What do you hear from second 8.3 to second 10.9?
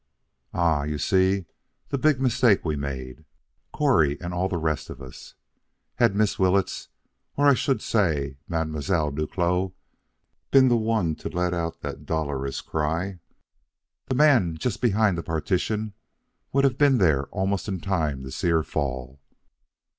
Mademoiselle Duclos, been the